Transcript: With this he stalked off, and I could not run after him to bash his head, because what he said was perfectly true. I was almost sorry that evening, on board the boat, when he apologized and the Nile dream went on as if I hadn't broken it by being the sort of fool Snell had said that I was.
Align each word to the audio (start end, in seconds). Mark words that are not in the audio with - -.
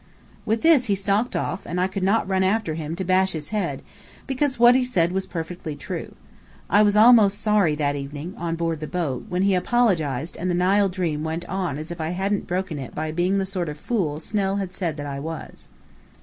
With 0.47 0.63
this 0.63 0.85
he 0.85 0.95
stalked 0.95 1.35
off, 1.35 1.63
and 1.63 1.79
I 1.79 1.85
could 1.85 2.01
not 2.01 2.27
run 2.27 2.41
after 2.41 2.73
him 2.73 2.95
to 2.95 3.03
bash 3.05 3.33
his 3.33 3.49
head, 3.49 3.83
because 4.25 4.57
what 4.57 4.73
he 4.73 4.83
said 4.83 5.11
was 5.11 5.27
perfectly 5.27 5.75
true. 5.75 6.15
I 6.71 6.81
was 6.81 6.95
almost 6.95 7.39
sorry 7.39 7.75
that 7.75 7.95
evening, 7.95 8.33
on 8.35 8.55
board 8.55 8.79
the 8.79 8.87
boat, 8.87 9.25
when 9.29 9.43
he 9.43 9.53
apologized 9.53 10.37
and 10.37 10.49
the 10.49 10.55
Nile 10.55 10.89
dream 10.89 11.23
went 11.23 11.45
on 11.47 11.77
as 11.77 11.91
if 11.91 12.01
I 12.01 12.09
hadn't 12.17 12.47
broken 12.47 12.79
it 12.79 12.95
by 12.95 13.11
being 13.11 13.37
the 13.37 13.45
sort 13.45 13.69
of 13.69 13.77
fool 13.77 14.19
Snell 14.19 14.55
had 14.55 14.73
said 14.73 14.97
that 14.97 15.05
I 15.05 15.19
was. 15.19 15.67